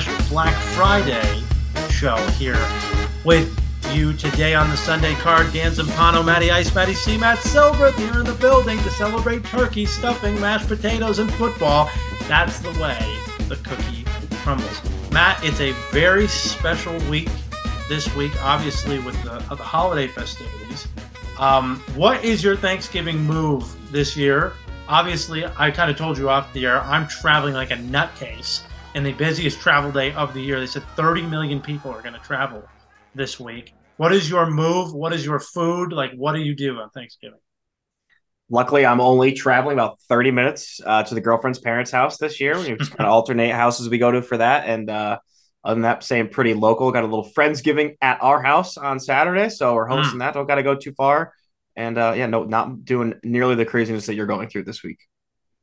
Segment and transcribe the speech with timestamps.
[0.00, 1.42] slash Black Friday
[1.88, 2.58] show here
[3.24, 3.58] with
[3.94, 5.50] you today on the Sunday card.
[5.54, 9.86] Dan Zampano, Matty Ice, Matty C, Matt Silver here in the building to celebrate turkey,
[9.86, 11.88] stuffing, mashed potatoes, and football.
[12.28, 12.98] That's the way
[13.48, 14.04] the cookie
[14.42, 14.82] crumbles.
[15.12, 17.30] Matt, it's a very special week
[17.88, 20.88] this week, obviously, with the, the holiday festivities.
[21.38, 24.52] Um, what is your Thanksgiving move this year?
[24.88, 28.62] Obviously, I kind of told you off the air, I'm traveling like a nutcase
[28.96, 30.58] in the busiest travel day of the year.
[30.58, 32.66] They said 30 million people are going to travel
[33.14, 33.74] this week.
[33.98, 34.94] What is your move?
[34.94, 35.92] What is your food?
[35.92, 37.38] Like, what do you do on Thanksgiving?
[38.48, 42.58] Luckily, I'm only traveling about 30 minutes uh, to the girlfriend's parents' house this year.
[42.58, 44.66] We just kind of alternate houses we go to for that.
[44.66, 45.18] And uh,
[45.62, 46.90] other than that, saying pretty local.
[46.90, 49.50] Got a little Friendsgiving at our house on Saturday.
[49.50, 50.20] So we're hosting mm.
[50.20, 50.32] that.
[50.32, 51.34] Don't got to go too far.
[51.74, 55.00] And uh, yeah, no, not doing nearly the craziness that you're going through this week.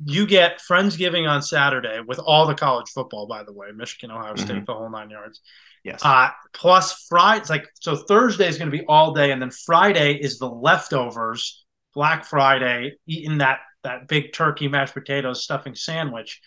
[0.06, 4.36] You get Friendsgiving on Saturday with all the college football, by the way, Michigan, Ohio
[4.36, 4.66] State, mm-hmm.
[4.66, 5.42] the whole nine yards.
[5.84, 6.02] Yes.
[6.04, 9.52] Uh, plus Friday, it's like so Thursday is going to be all day, and then
[9.52, 11.66] Friday is the leftovers.
[11.94, 16.42] Black Friday, eating that that big turkey mashed potatoes stuffing sandwich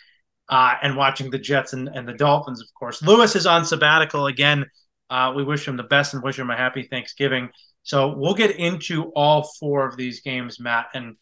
[0.49, 3.03] uh, and watching the Jets and, and the Dolphins, of course.
[3.03, 4.67] Lewis is on sabbatical again.
[5.11, 7.51] Uh, we wish him the best and wish him a happy Thanksgiving.
[7.83, 10.87] So we'll get into all four of these games, Matt.
[10.95, 11.17] And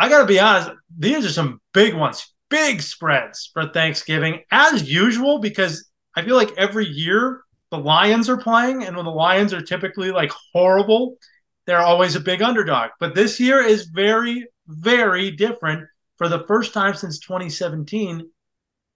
[0.00, 4.90] I got to be honest, these are some big ones, big spreads for Thanksgiving, as
[4.90, 9.52] usual, because I feel like every year the Lions are playing, and when the Lions
[9.52, 11.18] are typically like horrible,
[11.66, 12.92] they're always a big underdog.
[12.98, 15.86] But this year is very, very different
[16.16, 18.26] for the first time since 2017,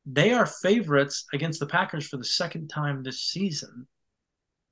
[0.06, 3.89] they are favorites against the Packers for the second time this season.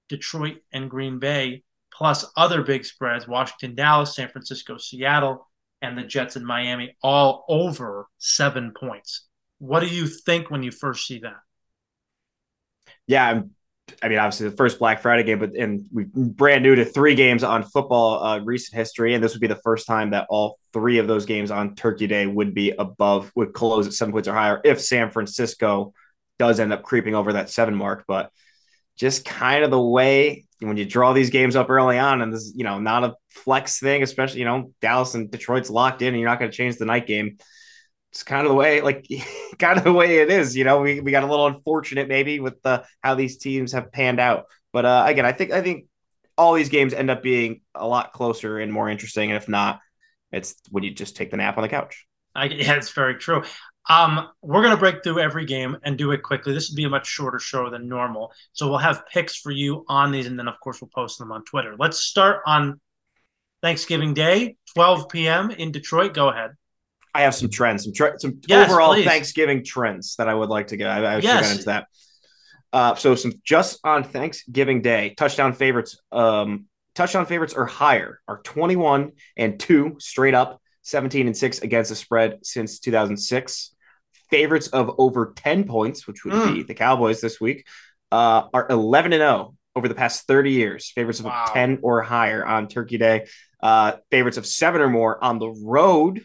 [0.09, 1.63] Detroit and Green Bay,
[1.93, 5.47] plus other big spreads Washington, Dallas, San Francisco, Seattle,
[5.83, 9.27] and the Jets in Miami, all over seven points.
[9.59, 11.41] What do you think when you first see that?
[13.07, 13.51] Yeah, I'm
[14.03, 17.15] I mean, obviously the first Black Friday game, but and we brand new to three
[17.15, 20.59] games on football uh, recent history, and this would be the first time that all
[20.73, 24.29] three of those games on Turkey Day would be above, would close at seven points
[24.29, 25.93] or higher if San Francisco
[26.39, 28.05] does end up creeping over that seven mark.
[28.07, 28.31] But
[28.97, 32.43] just kind of the way when you draw these games up early on, and this,
[32.43, 36.09] is, you know, not a flex thing, especially you know Dallas and Detroit's locked in,
[36.09, 37.39] and you're not going to change the night game
[38.13, 39.07] it's kind of the way, like,
[39.59, 40.55] kind of the way it is.
[40.55, 43.91] You know, we, we got a little unfortunate maybe with the how these teams have
[43.91, 44.47] panned out.
[44.73, 45.87] But uh, again, I think I think
[46.37, 49.31] all these games end up being a lot closer and more interesting.
[49.31, 49.81] And if not,
[50.31, 52.07] it's when you just take the nap on the couch.
[52.35, 53.45] I, yeah, it's very true.
[53.89, 56.53] Um, we're gonna break through every game and do it quickly.
[56.55, 59.85] This would be a much shorter show than normal, so we'll have picks for you
[59.89, 61.75] on these, and then of course we'll post them on Twitter.
[61.79, 62.81] Let's start on
[63.61, 65.51] Thanksgiving Day, 12 p.m.
[65.51, 66.15] in Detroit.
[66.15, 66.53] Go ahead.
[67.15, 69.05] I have some trends, some tre- some yes, overall please.
[69.05, 70.89] Thanksgiving trends that I would like to get.
[70.89, 71.43] I, I should yes.
[71.43, 71.87] get into that.
[72.73, 78.39] Uh, so some just on Thanksgiving Day, touchdown favorites, um, touchdown favorites are higher, are
[78.39, 83.75] 21 and 2 straight up, 17 and 6 against the spread since 2006.
[84.31, 86.55] Favorites of over 10 points, which would mm.
[86.55, 87.67] be the Cowboys this week,
[88.11, 90.91] uh, are 11 and 0 over the past 30 years.
[90.91, 91.45] Favorites of wow.
[91.53, 93.27] 10 or higher on Turkey Day.
[93.63, 96.25] Uh, favorites of seven or more on the road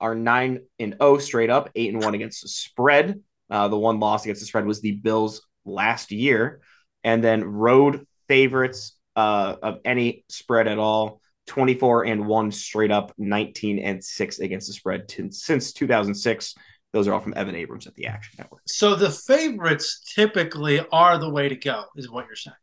[0.00, 3.20] are nine and 0 straight up, eight and one against the spread.
[3.48, 6.60] Uh, the one loss against the spread was the Bills last year,
[7.04, 11.20] and then road favorites uh, of any spread at all.
[11.46, 16.54] 24 and 1 straight up 19 and 6 against the spread t- since 2006
[16.92, 21.18] those are all from evan abrams at the action network so the favorites typically are
[21.18, 22.56] the way to go is what you're saying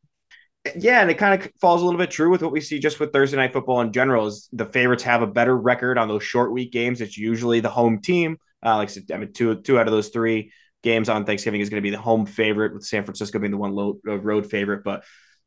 [0.78, 3.00] yeah, and it kind of falls a little bit true with what we see just
[3.00, 4.28] with Thursday night football in general.
[4.28, 7.02] Is the favorites have a better record on those short week games?
[7.02, 8.38] It's usually the home team.
[8.66, 11.82] Uh, like I mean, two two out of those three games on Thanksgiving is going
[11.82, 14.86] to be the home favorite, with San Francisco being the one low, uh, road favorite.
[14.86, 15.04] But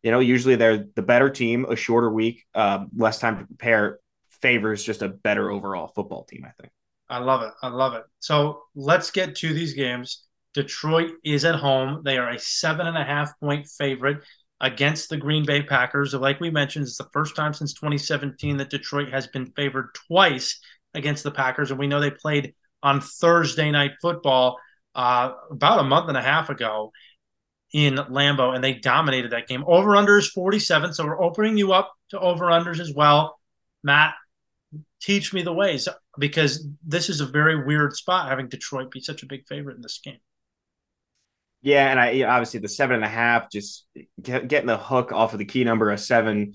[0.07, 1.67] you know, usually they're the better team.
[1.69, 3.99] A shorter week, uh, less time to prepare,
[4.41, 6.47] favors just a better overall football team.
[6.47, 6.73] I think.
[7.11, 7.51] I love it.
[7.61, 8.05] I love it.
[8.21, 10.23] So let's get to these games.
[10.55, 12.03] Detroit is at home.
[12.05, 14.19] They are a seven and a half point favorite
[14.61, 16.15] against the Green Bay Packers.
[16.15, 20.61] Like we mentioned, it's the first time since 2017 that Detroit has been favored twice
[20.95, 21.73] against the Packers.
[21.73, 24.61] And we know they played on Thursday night football
[24.95, 26.93] uh, about a month and a half ago
[27.73, 29.65] in Lambeau, and they dominated that game.
[29.67, 30.95] Over under is 47.
[30.95, 33.39] So we're opening you up to over unders as well.
[33.83, 34.15] Matt,
[35.01, 39.23] teach me the ways because this is a very weird spot having Detroit be such
[39.23, 40.19] a big favorite in this game.
[41.63, 43.87] Yeah, and I obviously the seven and a half, just
[44.21, 46.53] get, getting the hook off of the key number of seven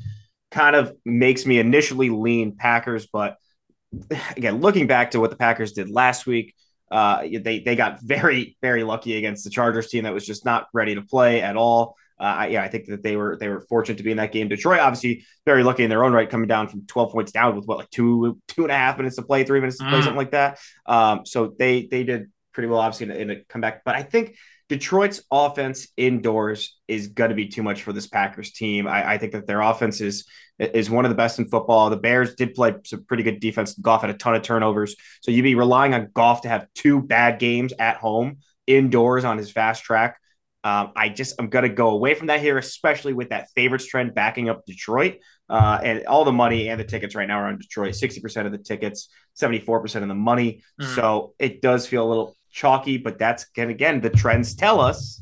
[0.52, 3.38] kind of makes me initially lean Packers, but
[4.38, 6.56] again, looking back to what the Packers did last week,
[6.92, 10.68] uh, they they got very very lucky against the Chargers team that was just not
[10.74, 11.96] ready to play at all.
[12.20, 14.48] Uh, yeah, I think that they were they were fortunate to be in that game.
[14.48, 17.66] Detroit, obviously, very lucky in their own right, coming down from twelve points down with
[17.66, 20.04] what like two two and a half minutes to play, three minutes to play, mm.
[20.04, 20.60] something like that.
[20.86, 23.84] Um, so they they did pretty well, obviously, in a, in a comeback.
[23.84, 24.36] But I think
[24.72, 28.88] Detroit's offense indoors is going to be too much for this Packers team.
[28.88, 30.26] I, I, think that their offense is
[30.60, 31.90] is one of the best in football.
[31.90, 33.74] The Bears did play some pretty good defense.
[33.74, 37.02] Goff had a ton of turnovers, so you'd be relying on Goff to have two
[37.02, 40.22] bad games at home indoors on his fast track.
[40.64, 43.88] Um, I just I'm going to go away from that here, especially with that favorites
[43.88, 45.18] trend backing up Detroit.
[45.50, 47.94] Uh, and all the money and the tickets right now are on Detroit.
[47.94, 50.64] Sixty percent of the tickets, seventy four percent of the money.
[50.82, 50.96] Mm.
[50.96, 55.22] So it does feel a little chalky, but that's again, again, the trends tell us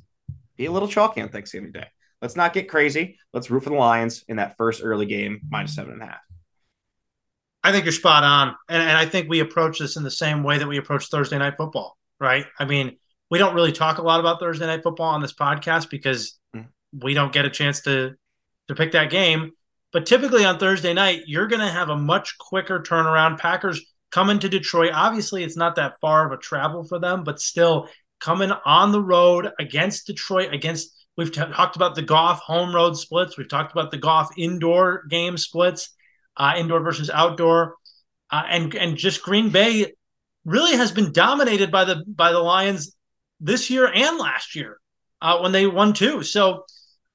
[0.57, 1.87] be a little chalky on Thanksgiving Day.
[2.21, 3.17] Let's not get crazy.
[3.33, 6.19] Let's root for the Lions in that first early game, minus seven and a half.
[7.63, 8.55] I think you're spot on.
[8.67, 11.37] And, and I think we approach this in the same way that we approach Thursday
[11.37, 12.45] night football, right?
[12.59, 12.97] I mean,
[13.29, 16.67] we don't really talk a lot about Thursday night football on this podcast because mm.
[16.91, 18.15] we don't get a chance to
[18.67, 19.51] to pick that game.
[19.91, 23.39] But typically on Thursday night, you're going to have a much quicker turnaround.
[23.39, 24.91] Packers coming to Detroit.
[24.93, 27.89] Obviously, it's not that far of a travel for them, but still
[28.19, 32.97] coming on the road against Detroit, against we've t- talked about the Goff home road
[32.97, 33.37] splits.
[33.37, 35.89] We've talked about the Goff indoor game splits,
[36.37, 37.75] uh, indoor versus outdoor,
[38.31, 39.93] uh, and and just Green Bay
[40.45, 42.95] really has been dominated by the by the Lions
[43.39, 44.79] this year and last year
[45.21, 46.23] uh, when they won two.
[46.23, 46.65] So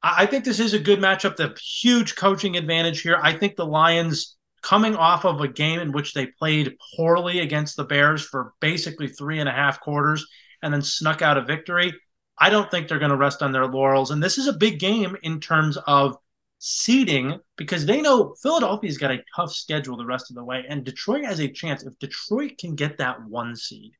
[0.03, 1.37] I think this is a good matchup.
[1.37, 3.19] The huge coaching advantage here.
[3.21, 7.77] I think the Lions coming off of a game in which they played poorly against
[7.77, 10.27] the Bears for basically three and a half quarters
[10.63, 11.93] and then snuck out a victory.
[12.39, 14.11] I don't think they're going to rest on their laurels.
[14.11, 16.17] And this is a big game in terms of
[16.59, 20.65] seeding because they know Philadelphia's got a tough schedule the rest of the way.
[20.67, 21.83] And Detroit has a chance.
[21.83, 23.93] If Detroit can get that one seed,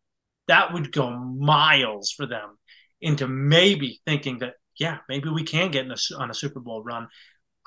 [0.49, 2.57] that would go miles for them
[3.03, 7.09] into maybe thinking that, yeah, maybe we can get a, on a Super Bowl run.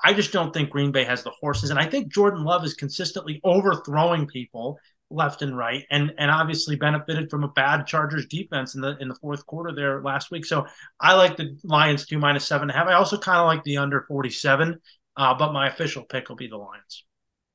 [0.02, 1.70] I just don't think Green Bay has the horses.
[1.70, 4.78] And I think Jordan Love is consistently overthrowing people
[5.10, 9.08] left and right and and obviously benefited from a bad Chargers defense in the in
[9.08, 10.44] the fourth quarter there last week.
[10.44, 10.66] So
[11.00, 12.88] I like the Lions two minus seven and a half.
[12.88, 14.78] I also kind of like the under 47,
[15.16, 17.04] uh, but my official pick will be the Lions.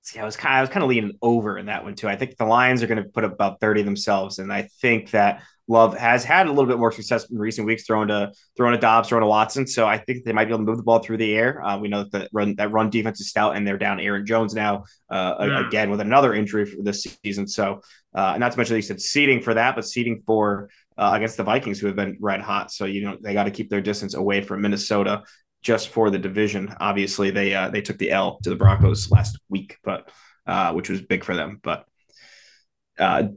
[0.04, 2.10] See, I was kind of, I was kind of leaning over in that one too.
[2.10, 4.38] I think the Lions are going to put up about 30 themselves.
[4.38, 7.86] And I think that Love has had a little bit more success in recent weeks
[7.86, 9.66] throwing to throwing to Doubs, throwing to Watson.
[9.66, 11.64] So I think they might be able to move the ball through the air.
[11.64, 14.26] Uh, we know that the run that run defense is stout, and they're down Aaron
[14.26, 15.66] Jones now uh, yeah.
[15.66, 17.48] again with another injury for this season.
[17.48, 17.80] So
[18.14, 21.44] uh, not to mention, you said seeding for that, but seeding for uh, against the
[21.44, 22.70] Vikings, who have been red hot.
[22.70, 25.24] So you know they got to keep their distance away from Minnesota
[25.64, 26.76] just for the division.
[26.80, 30.10] Obviously, they uh, they took the L to the Broncos last week, but
[30.46, 31.60] uh, which was big for them.
[31.64, 31.86] But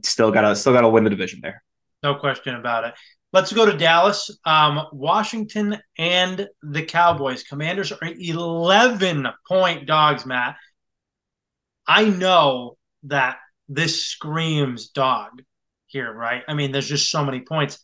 [0.03, 1.63] still got to still got to win the division there.
[2.03, 2.93] No question about it.
[3.33, 4.29] Let's go to Dallas.
[4.45, 7.43] Um, Washington and the Cowboys.
[7.43, 10.55] Commanders are 11 point dogs, Matt.
[11.85, 13.37] I know that
[13.67, 15.41] this screams dog
[15.87, 16.43] here, right?
[16.47, 17.79] I mean, there's just so many points.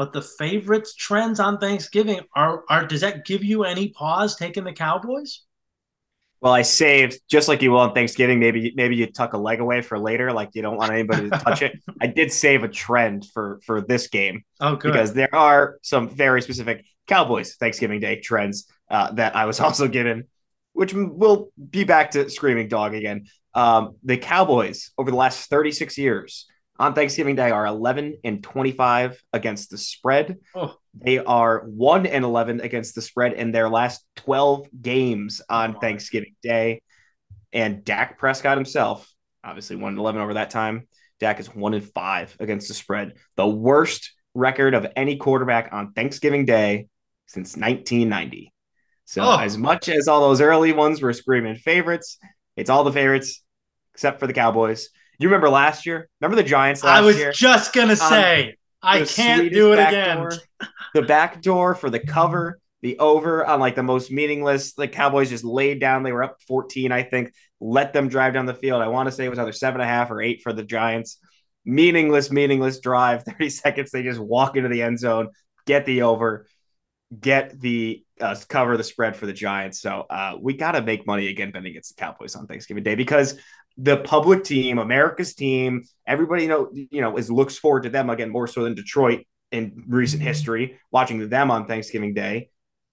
[0.00, 4.64] But the favorites trends on Thanksgiving are are does that give you any pause taking
[4.64, 5.42] the Cowboys?
[6.40, 8.40] Well, I saved just like you will on Thanksgiving.
[8.40, 11.36] Maybe maybe you tuck a leg away for later, like you don't want anybody to
[11.36, 11.78] touch it.
[12.00, 14.42] I did save a trend for for this game.
[14.58, 14.90] Oh, good.
[14.90, 19.86] Because there are some very specific Cowboys Thanksgiving Day trends uh, that I was also
[19.86, 20.28] given,
[20.72, 23.26] which will be back to screaming dog again.
[23.52, 26.46] Um, the Cowboys over the last 36 years
[26.80, 30.38] on Thanksgiving Day are 11 and 25 against the spread.
[30.54, 30.74] Oh.
[30.94, 35.78] They are 1 and 11 against the spread in their last 12 games oh on
[35.78, 36.80] Thanksgiving Day.
[37.52, 39.06] And Dak Prescott himself,
[39.44, 40.88] obviously 1 and 11 over that time.
[41.20, 43.12] Dak is 1 and 5 against the spread.
[43.36, 46.88] The worst record of any quarterback on Thanksgiving Day
[47.26, 48.54] since 1990.
[49.04, 49.36] So, oh.
[49.38, 52.16] as much as all those early ones were screaming favorites,
[52.56, 53.42] it's all the favorites
[53.92, 54.88] except for the Cowboys.
[55.20, 56.08] You remember last year?
[56.20, 57.02] Remember the Giants last year?
[57.02, 57.32] I was year?
[57.32, 60.16] just gonna um, say I can't do it again.
[60.16, 60.32] Door,
[60.94, 64.72] the back door for the cover, the over on like the most meaningless.
[64.72, 66.02] The Cowboys just laid down.
[66.04, 67.34] They were up 14, I think.
[67.60, 68.80] Let them drive down the field.
[68.80, 70.64] I want to say it was either seven and a half or eight for the
[70.64, 71.18] Giants.
[71.66, 73.22] Meaningless, meaningless drive.
[73.24, 73.90] 30 seconds.
[73.90, 75.28] They just walk into the end zone,
[75.66, 76.46] get the over,
[77.18, 79.80] get the uh, cover the spread for the Giants.
[79.80, 82.94] So uh, we got to make money again betting against the Cowboys on Thanksgiving Day
[82.94, 83.38] because
[83.76, 88.10] the public team, America's team, everybody you know, you know, is looks forward to them
[88.10, 92.50] again more so than Detroit in recent history, watching them on Thanksgiving Day.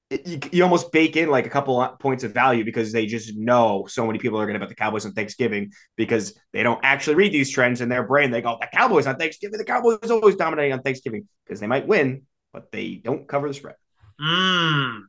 [0.10, 3.86] you, you almost bake in like a couple points of value because they just know
[3.88, 7.16] so many people are going to bet the Cowboys on Thanksgiving because they don't actually
[7.16, 8.32] read these trends in their brain.
[8.32, 11.88] They go, the Cowboys on Thanksgiving, the Cowboys always dominating on Thanksgiving because they might
[11.88, 13.76] win, but they don't cover the spread.
[14.22, 15.02] Mm.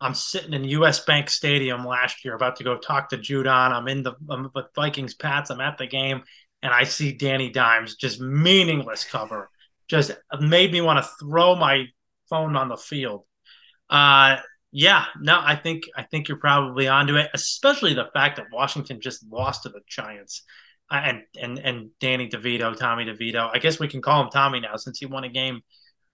[0.00, 3.72] I'm sitting in US Bank Stadium last year, about to go talk to Judon.
[3.72, 5.50] I'm in the I'm with Vikings Pats.
[5.50, 6.22] I'm at the game,
[6.62, 9.50] and I see Danny Dimes just meaningless cover.
[9.88, 11.86] Just made me want to throw my
[12.28, 13.24] phone on the field.
[13.90, 14.36] Uh,
[14.70, 19.00] yeah, no, I think I think you're probably onto it, especially the fact that Washington
[19.00, 20.42] just lost to the Giants.
[20.90, 23.50] Uh, and and and Danny DeVito, Tommy DeVito.
[23.52, 25.60] I guess we can call him Tommy now since he won a game.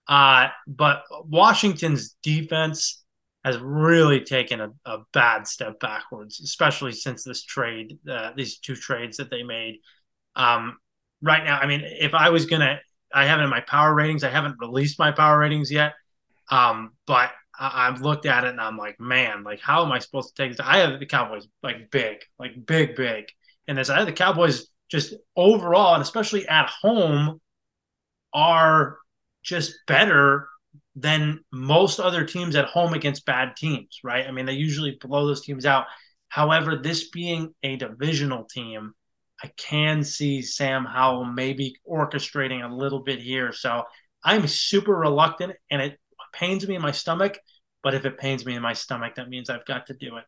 [0.07, 3.03] Uh, but Washington's defense
[3.45, 8.75] has really taken a, a bad step backwards, especially since this trade, uh, these two
[8.75, 9.81] trades that they made.
[10.35, 10.79] Um,
[11.23, 12.81] right now, I mean, if I was gonna,
[13.13, 14.25] I have it in my power ratings.
[14.25, 15.93] I haven't released my power ratings yet,
[16.51, 19.99] um, but I, have looked at it and I'm like, man, like how am I
[19.99, 20.67] supposed to take this?
[20.67, 23.27] I have the Cowboys like big, like big, big,
[23.69, 27.41] and this I have the Cowboys just overall and especially at home
[28.33, 28.99] are
[29.45, 30.49] just better
[30.97, 34.27] than most other teams at home against bad teams, right?
[34.27, 35.87] I mean, they usually blow those teams out.
[36.29, 38.95] However, this being a divisional team,
[39.43, 43.53] I can see Sam Howell maybe orchestrating a little bit here.
[43.53, 43.85] So
[44.25, 45.99] I'm super reluctant and it
[46.33, 47.39] pains me in my stomach.
[47.83, 50.25] But if it pains me in my stomach, that means I've got to do it.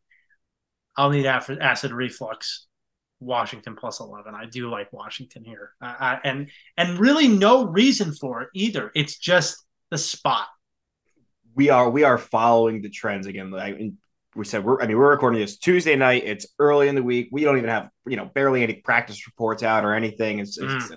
[0.97, 2.67] I'll need acid reflux.
[3.21, 4.35] Washington plus 11.
[4.35, 5.73] I do like Washington here.
[5.81, 8.91] Uh, and and really no reason for it either.
[8.95, 10.49] It's just the spot
[11.57, 13.51] we are we are following the trends again.
[13.51, 13.79] Like
[14.37, 16.23] we said, we're I mean we're recording this Tuesday night.
[16.25, 17.31] It's early in the week.
[17.33, 20.39] We don't even have you know barely any practice reports out or anything.
[20.39, 20.77] It's, mm.
[20.77, 20.93] it's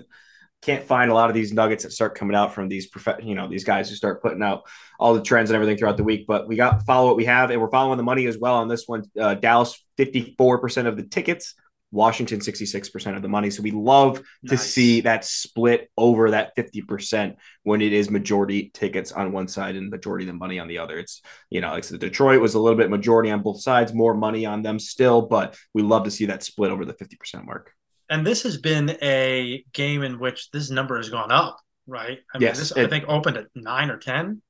[0.62, 3.34] can't find a lot of these nuggets that start coming out from these prof- you
[3.34, 4.64] know these guys who start putting out
[4.98, 6.26] all the trends and everything throughout the week.
[6.28, 8.68] But we got follow what we have, and we're following the money as well on
[8.68, 9.04] this one.
[9.18, 11.54] Uh, Dallas fifty four percent of the tickets.
[11.92, 13.50] Washington 66% of the money.
[13.50, 14.50] So we love nice.
[14.50, 19.76] to see that split over that 50% when it is majority tickets on one side
[19.76, 20.98] and majority of the money on the other.
[20.98, 24.14] It's, you know, like so Detroit was a little bit majority on both sides, more
[24.14, 27.72] money on them still, but we love to see that split over the 50% mark.
[28.08, 32.18] And this has been a game in which this number has gone up, right?
[32.34, 34.42] I mean, yes, this it, I think opened at nine or 10.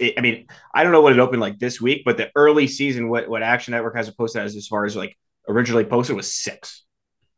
[0.00, 3.08] I mean, I don't know what it opened like this week, but the early season,
[3.08, 5.16] what, what Action Network has posted as, as far as like
[5.50, 6.84] originally posted was six.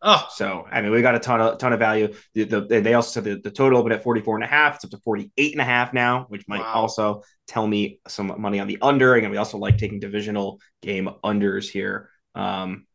[0.04, 2.12] Oh, so I mean, we got a ton of ton of value.
[2.35, 4.75] The, the, they also said the, the total opened at 44 and a half.
[4.76, 6.73] It's up to 48 and a half now, which might wow.
[6.75, 9.14] also tell me some money on the under.
[9.14, 12.11] And we also like taking divisional game unders here.
[12.35, 12.87] Um,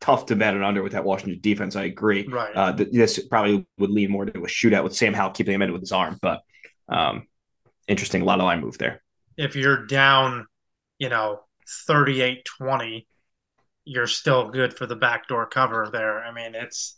[0.00, 1.74] tough to bet an under with that Washington defense.
[1.74, 2.26] I agree.
[2.28, 2.54] Right.
[2.54, 5.72] Uh, this probably would lean more to a shootout with Sam Howell keeping him in
[5.72, 6.42] with his arm, but
[6.88, 7.26] um,
[7.88, 8.22] interesting.
[8.22, 9.02] A lot of line move there.
[9.36, 10.46] If you're down,
[10.98, 11.40] you know,
[11.86, 13.08] 38 20
[13.84, 16.22] you're still good for the backdoor cover there.
[16.24, 16.96] I mean, it's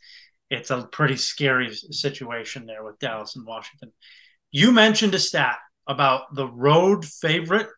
[0.50, 3.92] it's a pretty scary situation there with Dallas and Washington.
[4.50, 7.68] You mentioned a stat about the road favorite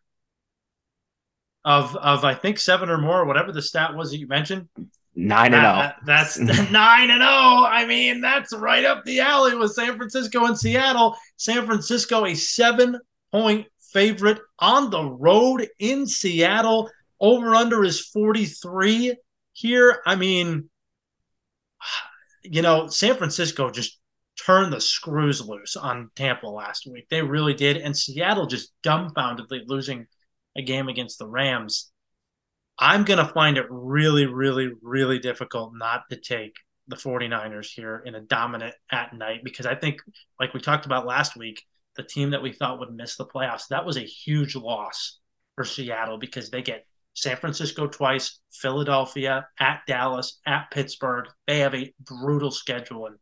[1.65, 4.67] of of I think seven or more, whatever the stat was that you mentioned.
[5.15, 5.91] Nine and zero.
[5.91, 6.03] Oh.
[6.05, 6.39] That's
[6.71, 7.29] nine and zero.
[7.29, 7.65] Oh.
[7.67, 11.17] I mean, that's right up the alley with San Francisco and Seattle.
[11.37, 12.99] San Francisco a seven
[13.31, 16.89] point favorite on the road in Seattle.
[17.19, 19.15] Over under is 43
[19.53, 20.01] here.
[20.05, 20.69] I mean,
[22.43, 23.99] you know, San Francisco just
[24.45, 27.07] turned the screws loose on Tampa last week.
[27.09, 27.77] They really did.
[27.77, 30.07] And Seattle just dumbfoundedly losing
[30.55, 31.91] a game against the Rams.
[32.77, 36.55] I'm going to find it really, really, really difficult not to take
[36.87, 40.01] the 49ers here in a dominant at night because I think,
[40.39, 41.63] like we talked about last week,
[41.97, 45.19] the team that we thought would miss the playoffs, that was a huge loss
[45.55, 46.85] for Seattle because they get
[47.19, 51.25] San Francisco twice, Philadelphia, at Dallas, at Pittsburgh.
[51.47, 53.07] They have a brutal schedule.
[53.07, 53.17] And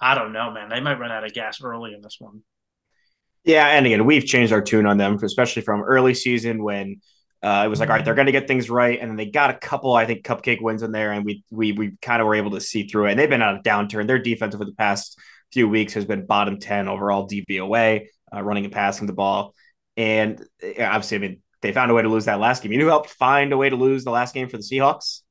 [0.00, 0.70] I don't know, man.
[0.70, 2.42] They might run out of gas early in this one.
[3.44, 3.66] Yeah.
[3.66, 7.00] And again, we've changed our tune on them, especially from early season when
[7.42, 8.98] uh, it was like, all right, they're going to get things right.
[8.98, 11.12] And then they got a couple, I think, cupcake wins in there.
[11.12, 13.10] And we, we, we kind of were able to see through it.
[13.10, 14.06] And they've been on a downturn.
[14.06, 15.18] Their defense over the past
[15.52, 19.54] few weeks has been bottom 10 overall DVOA, uh, running and passing the ball.
[19.96, 22.72] And obviously, I mean, they found a way to lose that last game.
[22.72, 25.22] You know who helped find a way to lose the last game for the Seahawks?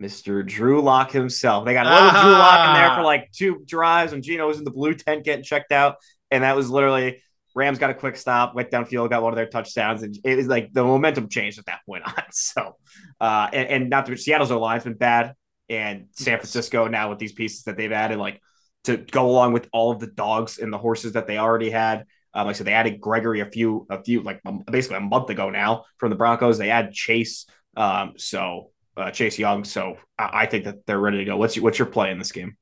[0.00, 0.46] Mr.
[0.46, 1.64] Drew Lock himself.
[1.66, 2.22] They got a little.
[2.22, 5.24] Drew Lock in there for like two drives when Geno was in the blue tent
[5.24, 5.96] getting checked out.
[6.30, 7.22] And that was literally
[7.54, 10.02] Rams got a quick stop, went downfield, got one of their touchdowns.
[10.02, 12.24] And it was like the momentum changed at that point on.
[12.30, 12.76] So,
[13.20, 15.34] uh, and, and not the Seattle's line's been bad.
[15.68, 18.40] And San Francisco now with these pieces that they've added, like
[18.84, 22.06] to go along with all of the dogs and the horses that they already had.
[22.32, 25.30] Um, like I said, they added Gregory a few, a few, like basically a month
[25.30, 26.58] ago now from the Broncos.
[26.58, 27.46] They add Chase,
[27.76, 29.64] um, so uh, Chase Young.
[29.64, 31.36] So I, I, think that they're ready to go.
[31.36, 32.56] What's your, what's your play in this game?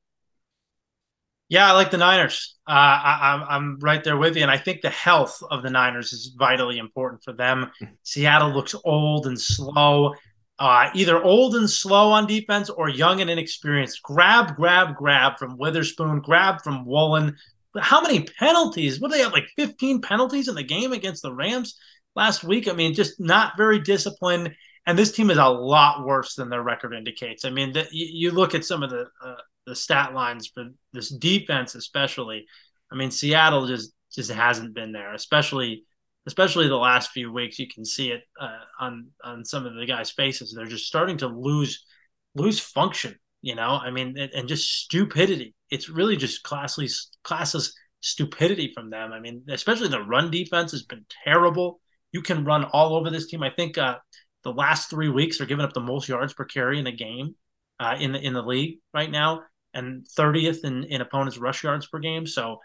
[1.49, 2.57] Yeah, I like the Niners.
[2.67, 6.13] Uh, I, I'm right there with you, and I think the health of the Niners
[6.13, 7.71] is vitally important for them.
[8.03, 10.13] Seattle looks old and slow,
[10.59, 14.03] uh, either old and slow on defense or young and inexperienced.
[14.03, 16.21] Grab, grab, grab from Witherspoon.
[16.21, 17.35] Grab from Woolen.
[17.77, 18.99] How many penalties?
[18.99, 19.33] What do they have?
[19.33, 21.77] Like 15 penalties in the game against the Rams
[22.15, 22.67] last week.
[22.67, 24.55] I mean, just not very disciplined.
[24.85, 27.45] And this team is a lot worse than their record indicates.
[27.45, 29.35] I mean, the, you, look at some of the uh,
[29.67, 32.45] the stat lines for this defense, especially.
[32.91, 35.83] I mean, Seattle just just hasn't been there, especially
[36.25, 37.59] especially the last few weeks.
[37.59, 40.53] You can see it uh, on on some of the guys' faces.
[40.53, 41.85] They're just starting to lose
[42.33, 43.15] lose function.
[43.41, 45.55] You know, I mean, and, and just stupidity.
[45.69, 46.89] It's really just classly
[47.23, 49.11] classless stupidity from them.
[49.13, 51.79] I mean, especially the run defense has been terrible.
[52.11, 53.43] You can run all over this team.
[53.43, 53.97] I think uh,
[54.43, 57.35] the last three weeks they're giving up the most yards per carry in a game
[57.79, 59.43] uh, in the in the league right now
[59.73, 62.25] and 30th in, in opponents' rush yards per game.
[62.25, 62.57] So,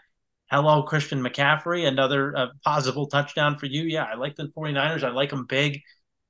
[0.49, 3.83] hello, Christian McCaffrey, another uh, possible touchdown for you.
[3.83, 5.03] Yeah, I like the 49ers.
[5.03, 5.81] I like them big.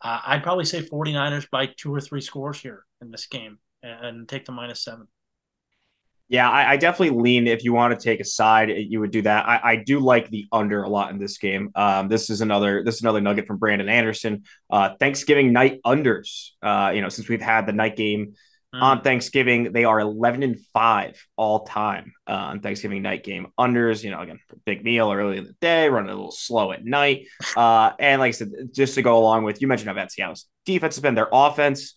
[0.02, 4.28] Uh, I'd probably say 49ers by two or three scores here in this game and,
[4.28, 5.08] take the minus seven.
[6.28, 7.46] Yeah, I, I, definitely lean.
[7.46, 9.48] If you want to take a side, you would do that.
[9.48, 11.70] I, I do like the under a lot in this game.
[11.76, 14.44] Um, this is another this is another nugget from Brandon Anderson.
[14.68, 16.50] Uh, Thanksgiving night unders.
[16.64, 18.34] Uh, you know, since we've had the night game
[18.76, 18.82] mm.
[18.82, 19.72] on Thanksgiving.
[19.72, 23.48] They are 11 and 5 all time uh, on Thanksgiving night game.
[23.60, 26.84] Unders, you know, again, big meal early in the day, running a little slow at
[26.84, 27.28] night.
[27.56, 30.96] Uh, and like I said, just to go along with, you mentioned about Seattle's defense
[30.96, 31.96] has been their offense.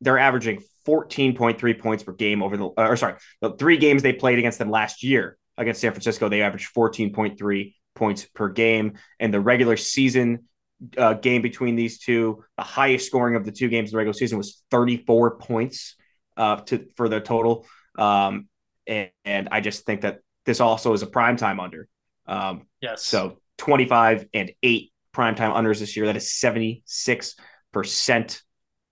[0.00, 4.12] They're averaging 14.3 points per game over the, uh, or sorry, the three games they
[4.12, 8.94] played against them last year against San Francisco, they averaged 14.3 points per game.
[9.18, 10.46] And the regular season
[10.96, 14.14] uh, game between these two, the highest scoring of the two games in the regular
[14.14, 15.96] season was 34 points
[16.36, 17.66] uh, to for the total.
[17.98, 18.48] Um,
[18.86, 21.86] and, and, I just think that this also is a prime time under.
[22.26, 23.04] Um, yes.
[23.04, 26.06] So 25 and eight prime time unders this year.
[26.06, 27.36] That is 76
[27.72, 28.42] percent.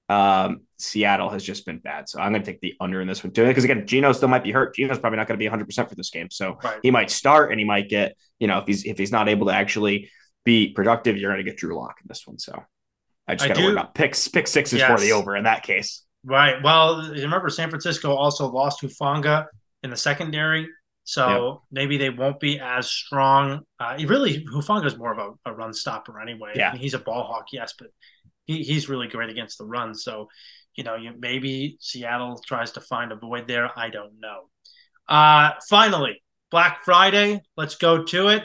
[0.09, 3.23] Um, Seattle has just been bad, so I'm going to take the under in this
[3.23, 3.44] one too.
[3.44, 4.75] Because again, Geno still might be hurt.
[4.75, 6.79] Geno's probably not going to be 100 percent for this game, so right.
[6.83, 9.47] he might start and he might get, you know, if he's if he's not able
[9.47, 10.11] to actually
[10.44, 12.38] be productive, you're going to get Drew Lock in this one.
[12.38, 12.62] So
[13.27, 14.29] I just got to worry about picks.
[14.29, 14.90] Pick sixes yes.
[14.90, 16.05] for the over in that case.
[16.25, 16.62] Right.
[16.62, 19.47] Well, remember San Francisco also lost Hufanga
[19.83, 20.68] in the secondary,
[21.05, 21.59] so yep.
[21.71, 23.61] maybe they won't be as strong.
[23.79, 26.53] Uh, really, Hufanga is more of a, a, run stopper anyway.
[26.55, 27.88] Yeah, I mean, he's a ball hawk, yes, but
[28.48, 29.94] he, he's really great against the run.
[29.94, 30.28] So,
[30.74, 33.70] you know, you, maybe Seattle tries to find a void there.
[33.78, 34.48] I don't know.
[35.08, 37.42] Uh, finally, Black Friday.
[37.56, 38.42] Let's go to it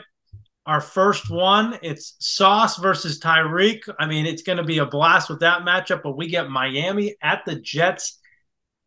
[0.66, 1.78] our first one.
[1.82, 3.82] It's Sauce versus Tyreek.
[4.00, 7.16] I mean, it's going to be a blast with that matchup, but we get Miami
[7.22, 8.20] at the Jets.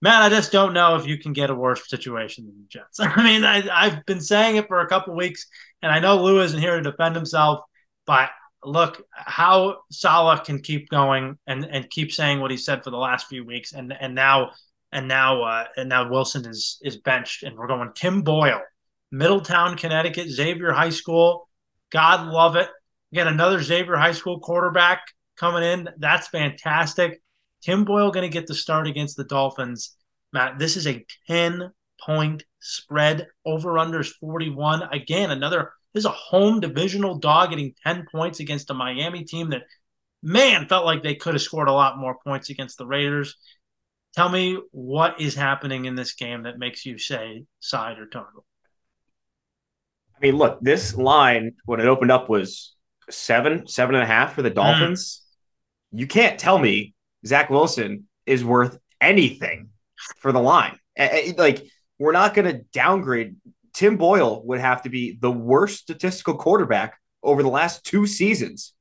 [0.00, 3.00] Man, I just don't know if you can get a worse situation than the Jets.
[3.00, 5.46] I mean, I, have been saying it for a couple weeks,
[5.82, 7.60] and I know Lou isn't here to defend himself,
[8.06, 8.30] but
[8.66, 12.96] look how Salah can keep going and and keep saying what he said for the
[12.96, 14.50] last few weeks, and and now
[14.92, 18.62] and now uh, and now Wilson is is benched, and we're going Tim Boyle,
[19.10, 21.48] Middletown, Connecticut, Xavier High School.
[21.90, 22.68] God love it.
[23.12, 25.02] Again, another Xavier High School quarterback
[25.36, 25.88] coming in.
[25.98, 27.22] That's fantastic.
[27.62, 29.96] Tim Boyle going to get the start against the Dolphins.
[30.32, 33.28] Matt, this is a 10 point spread.
[33.44, 34.82] Over unders 41.
[34.92, 39.48] Again, another, this is a home divisional dog getting 10 points against a Miami team
[39.48, 39.62] that,
[40.22, 43.34] man, felt like they could have scored a lot more points against the Raiders.
[44.14, 48.44] Tell me what is happening in this game that makes you say side or total.
[50.14, 52.74] I mean, look, this line when it opened up was
[53.08, 54.56] seven, seven and a half for the hmm.
[54.56, 55.22] Dolphins.
[55.94, 56.00] Mm.
[56.00, 56.92] You can't tell me
[57.26, 59.70] Zach Wilson is worth anything
[60.18, 60.78] for the line.
[61.38, 61.64] Like,
[61.98, 63.36] we're not going to downgrade.
[63.76, 68.72] Tim Boyle would have to be the worst statistical quarterback over the last two seasons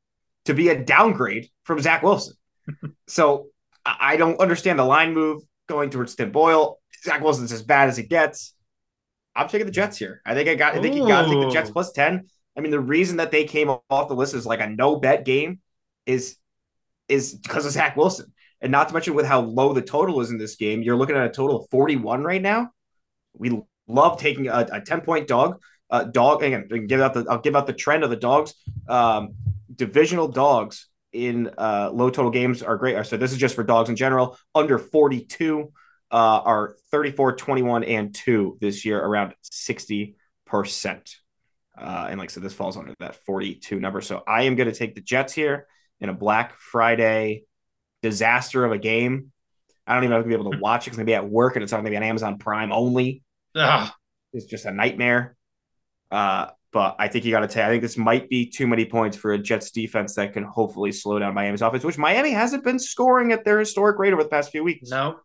[0.46, 2.36] to be a downgrade from Zach Wilson.
[3.08, 3.48] so
[3.86, 6.80] I don't understand the line move going towards Tim Boyle.
[7.04, 8.54] Zach Wilson's as bad as it gets.
[9.36, 10.22] I'm taking the Jets here.
[10.26, 10.76] I think I got.
[10.76, 12.30] I think you got to take the Jets plus ten.
[12.58, 15.26] I mean, the reason that they came off the list is like a no bet
[15.26, 15.60] game
[16.06, 16.38] is
[17.10, 18.32] is because of Zach Wilson,
[18.62, 20.82] and not to mention with how low the total is in this game.
[20.82, 22.72] You're looking at a total of 41 right now.
[23.38, 25.62] We love taking a, a 10 point dog.
[25.89, 26.67] Uh, dog again.
[26.88, 27.26] Give out the.
[27.30, 28.56] I'll give out the trend of the dogs.
[28.88, 29.36] Um,
[29.74, 33.06] divisional dogs in uh, low total games are great.
[33.06, 34.38] So this is just for dogs in general.
[34.54, 35.71] Under 42
[36.12, 40.15] uh, are 34, 21, and 2 this year, around 60%.
[41.78, 44.02] Uh, and like said, this falls under that 42 number.
[44.02, 45.67] So I am going to take the Jets here
[46.00, 47.43] in a Black Friday
[48.02, 49.32] disaster of a game.
[49.88, 51.06] I don't even know if I'm going to be able to watch it because I'm
[51.06, 53.24] going to be at work and it's not going to be on Amazon Prime only.
[53.56, 53.91] Ugh.
[54.34, 55.36] It's just a nightmare.
[56.12, 57.63] Uh, but I think you got to take.
[57.63, 60.91] I think this might be too many points for a Jets defense that can hopefully
[60.91, 64.30] slow down Miami's offense, which Miami hasn't been scoring at their historic rate over the
[64.30, 64.89] past few weeks.
[64.89, 65.20] No,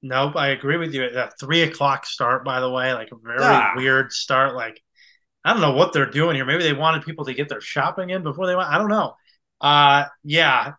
[0.00, 0.34] nope.
[0.34, 1.10] I agree with you.
[1.10, 3.72] That three o'clock start, by the way, like a very ah.
[3.76, 4.54] weird start.
[4.54, 4.80] Like
[5.44, 6.46] I don't know what they're doing here.
[6.46, 8.70] Maybe they wanted people to get their shopping in before they went.
[8.70, 9.14] I don't know.
[9.60, 10.72] Uh, yeah,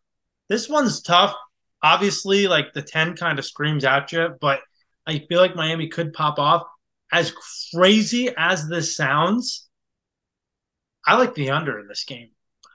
[0.50, 1.36] this one's tough.
[1.84, 4.62] Obviously, like the ten kind of screams at you, but
[5.06, 6.64] I feel like Miami could pop off.
[7.12, 7.34] As
[7.74, 9.68] crazy as this sounds,
[11.06, 12.30] I like the under in this game.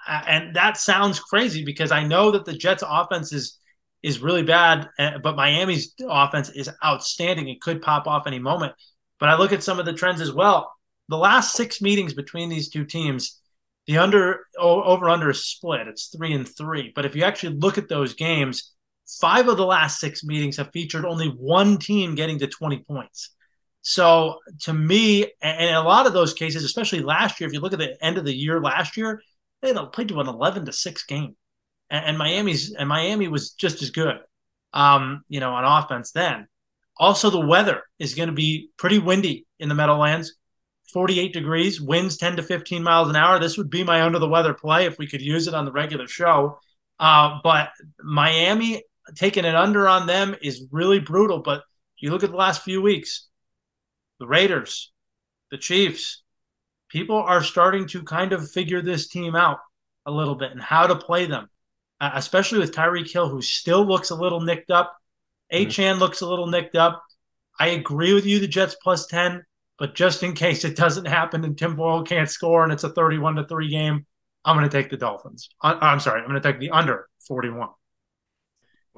[0.06, 3.58] And that sounds crazy because I know that the Jets offense is
[4.02, 7.48] is really bad, eh, but Miami's offense is outstanding.
[7.48, 8.74] It could pop off any moment.
[9.18, 10.72] But I look at some of the trends as well.
[11.08, 13.40] The last six meetings between these two teams,
[13.86, 15.88] the under over under is split.
[15.88, 16.92] It's three and three.
[16.94, 18.72] But if you actually look at those games,
[19.08, 23.30] five of the last six meetings have featured only one team getting to 20 points.
[23.80, 27.60] So to me, and in a lot of those cases, especially last year, if you
[27.60, 29.22] look at the end of the year last year,
[29.62, 31.36] they played to an 11 to six game,
[31.90, 34.16] and, and Miami's and Miami was just as good,
[34.72, 36.46] um, you know, on offense then.
[36.98, 40.34] Also, the weather is going to be pretty windy in the Meadowlands.
[40.92, 43.38] 48 degrees, winds 10 to 15 miles an hour.
[43.38, 45.72] This would be my under the weather play if we could use it on the
[45.72, 46.58] regular show.
[46.98, 47.68] Uh, but
[48.02, 48.82] Miami
[49.14, 51.40] taking it under on them is really brutal.
[51.40, 51.62] But
[51.98, 53.26] you look at the last few weeks,
[54.18, 54.92] the Raiders,
[55.50, 56.22] the Chiefs,
[56.88, 59.58] people are starting to kind of figure this team out
[60.06, 61.48] a little bit and how to play them,
[62.00, 64.96] uh, especially with Tyreek Hill, who still looks a little nicked up.
[65.52, 65.98] Mm-hmm.
[65.98, 67.02] Looks a little nicked up.
[67.58, 69.42] I agree with you, the Jets plus 10,
[69.78, 72.90] but just in case it doesn't happen and Tim Boyle can't score and it's a
[72.90, 74.06] 31 to 3 game,
[74.44, 75.48] I'm going to take the Dolphins.
[75.60, 77.68] Uh, I'm sorry, I'm going to take the under 41.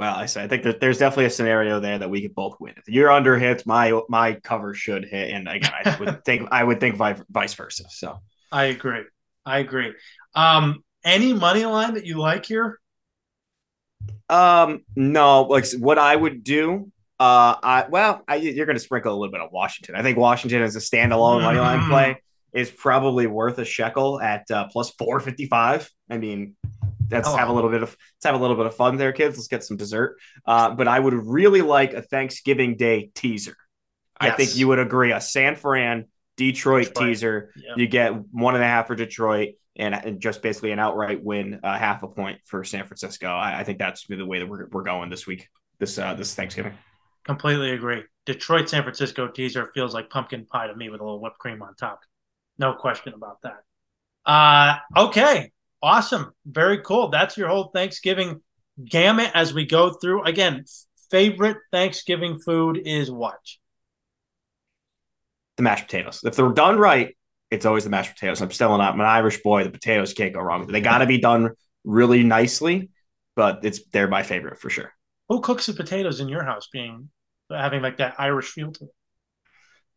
[0.00, 2.56] Well, I say I think that there's definitely a scenario there that we could both
[2.58, 2.72] win.
[2.78, 6.64] If you're under hits, my my cover should hit, and again, I would think I
[6.64, 7.84] would think vice versa.
[7.90, 8.18] So
[8.50, 9.02] I agree.
[9.44, 9.92] I agree.
[10.34, 12.80] Um, any money line that you like here?
[14.30, 15.42] Um, no.
[15.42, 16.90] Like what I would do.
[17.18, 19.96] Uh, I well, I, you're going to sprinkle a little bit of Washington.
[19.96, 22.58] I think Washington as a standalone money line play mm-hmm.
[22.58, 25.90] is probably worth a shekel at uh, plus four fifty five.
[26.08, 26.56] I mean,
[27.10, 27.36] let's oh.
[27.36, 29.36] have a little bit of let's have a little bit of fun there, kids.
[29.36, 30.18] Let's get some dessert.
[30.44, 33.56] Uh, but I would really like a Thanksgiving Day teaser.
[34.22, 34.32] Yes.
[34.32, 35.12] I think you would agree.
[35.12, 37.06] A San Fran Detroit, Detroit.
[37.06, 37.52] teaser.
[37.56, 37.78] Yep.
[37.78, 41.60] You get one and a half for Detroit, and, and just basically an outright win,
[41.62, 43.28] uh, half a point for San Francisco.
[43.28, 46.34] I, I think that's the way that we're, we're going this week, this uh, this
[46.34, 46.74] Thanksgiving.
[47.24, 48.02] Completely agree.
[48.26, 51.62] Detroit San Francisco teaser feels like pumpkin pie to me with a little whipped cream
[51.62, 52.00] on top.
[52.58, 53.62] No question about that.
[54.26, 55.50] Uh, okay,
[55.82, 56.32] Awesome.
[56.44, 57.08] Very cool.
[57.08, 58.42] That's your whole Thanksgiving
[58.84, 60.24] gamut as we go through.
[60.24, 60.64] Again,
[61.10, 63.38] favorite Thanksgiving food is what?
[65.56, 66.20] The mashed potatoes.
[66.24, 67.16] If they're done right,
[67.50, 68.40] it's always the mashed potatoes.
[68.40, 69.64] I'm still not I'm an Irish boy.
[69.64, 70.66] The potatoes can't go wrong.
[70.66, 71.50] They got to be done
[71.84, 72.90] really nicely,
[73.34, 74.92] but it's they're my favorite for sure.
[75.28, 76.68] Who cooks the potatoes in your house?
[76.72, 77.08] Being
[77.50, 78.90] having like that Irish feel to it.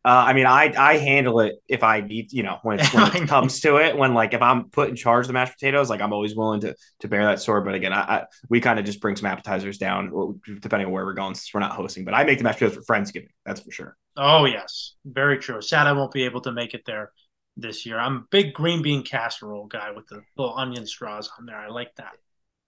[0.05, 3.27] Uh, I mean, I I handle it if I need, you know, when, when it
[3.29, 3.97] comes to it.
[3.97, 6.59] When like if I'm put in charge of the mashed potatoes, like I'm always willing
[6.61, 7.63] to to bear that sword.
[7.63, 11.05] But again, I, I we kind of just bring some appetizers down, depending on where
[11.05, 12.03] we're going, since we're not hosting.
[12.03, 13.29] But I make the mashed potatoes for Friendsgiving.
[13.45, 13.95] That's for sure.
[14.17, 15.61] Oh yes, very true.
[15.61, 17.11] Sad I won't be able to make it there
[17.55, 17.97] this year.
[17.97, 21.57] I'm a big green bean casserole guy with the little onion straws on there.
[21.57, 22.13] I like that.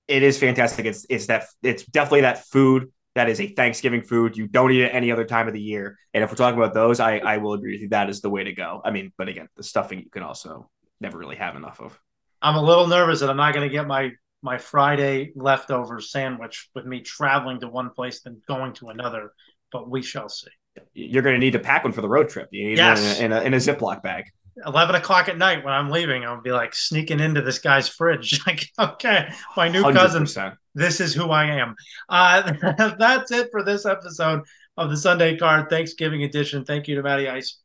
[0.07, 0.85] It is fantastic.
[0.85, 4.37] It's it's that it's definitely that food that is a Thanksgiving food.
[4.37, 5.97] You don't eat it any other time of the year.
[6.13, 7.89] And if we're talking about those, I, I will agree with you.
[7.89, 8.81] That is the way to go.
[8.83, 11.97] I mean, but again, the stuffing you can also never really have enough of.
[12.41, 16.69] I'm a little nervous that I'm not going to get my my Friday leftover sandwich
[16.75, 19.33] with me traveling to one place then going to another,
[19.71, 20.51] but we shall see.
[20.93, 22.49] You're going to need to pack one for the road trip.
[22.51, 23.17] You need yes.
[23.17, 24.25] one in a, in a, in a Ziploc bag.
[24.65, 28.41] 11 o'clock at night when I'm leaving, I'll be like sneaking into this guy's fridge.
[28.47, 29.93] like, okay, my new 100%.
[29.93, 31.75] cousin, this is who I am.
[32.07, 32.53] Uh,
[32.99, 34.41] that's it for this episode
[34.77, 36.65] of the Sunday Card Thanksgiving edition.
[36.65, 37.59] Thank you to Matty Ice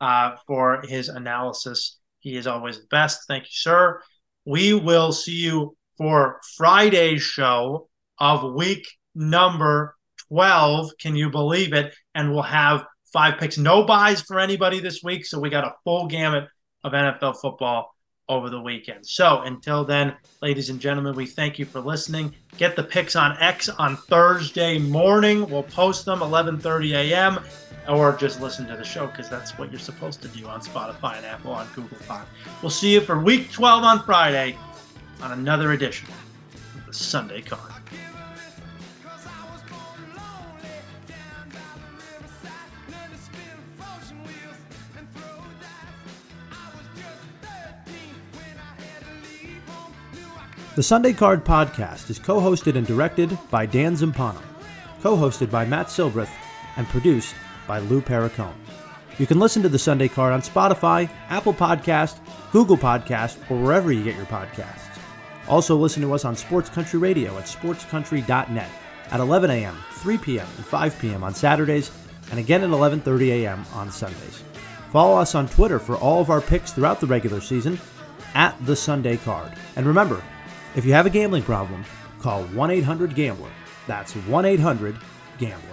[0.00, 1.98] uh, for his analysis.
[2.20, 3.26] He is always the best.
[3.26, 4.00] Thank you, sir.
[4.44, 9.96] We will see you for Friday's show of week number
[10.28, 10.92] 12.
[10.98, 11.94] Can you believe it?
[12.14, 13.58] And we'll have five picks.
[13.58, 15.26] No buys for anybody this week.
[15.26, 16.48] So we got a full gamut
[16.84, 17.94] of NFL football
[18.28, 19.06] over the weekend.
[19.06, 22.34] So until then, ladies and gentlemen, we thank you for listening.
[22.56, 25.48] Get the picks on X on Thursday morning.
[25.48, 27.40] We'll post them 11:30 a.m.
[27.88, 31.16] or just listen to the show because that's what you're supposed to do on Spotify
[31.18, 32.26] and Apple on Google Pod.
[32.62, 34.56] We'll see you for week 12 on Friday
[35.20, 36.08] on another edition
[36.76, 37.72] of the Sunday Card.
[50.74, 54.40] The Sunday Card podcast is co hosted and directed by Dan Zampano,
[55.02, 56.30] co hosted by Matt Silbreth,
[56.78, 57.34] and produced
[57.66, 58.54] by Lou Perricone.
[59.18, 62.20] You can listen to the Sunday Card on Spotify, Apple Podcast,
[62.52, 64.98] Google Podcast, or wherever you get your podcasts.
[65.46, 68.70] Also listen to us on Sports Country Radio at sportscountry.net
[69.10, 71.22] at 11 a.m., 3 p.m., and 5 p.m.
[71.22, 71.90] on Saturdays,
[72.30, 73.62] and again at 11:30 a.m.
[73.74, 74.42] on Sundays.
[74.90, 77.78] Follow us on Twitter for all of our picks throughout the regular season
[78.34, 79.52] at the Sunday Card.
[79.76, 80.22] And remember,
[80.74, 81.84] if you have a gambling problem,
[82.20, 83.50] call 1 800 Gambler.
[83.86, 84.96] That's 1 800
[85.38, 85.71] Gambler.